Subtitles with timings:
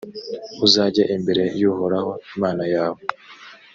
[0.65, 3.01] uzajye imbere y’uhoraho imana yawe,